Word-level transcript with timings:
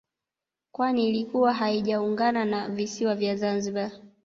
Kwani 0.71 1.09
ilikuwa 1.09 1.53
haijaungana 1.53 2.45
na 2.45 2.69
visiwa 2.69 3.15
vya 3.15 3.35
Zanzibari 3.35 3.95